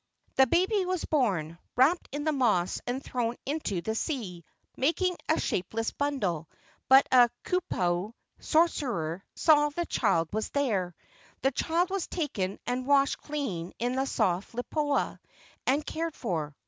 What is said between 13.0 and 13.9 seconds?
clean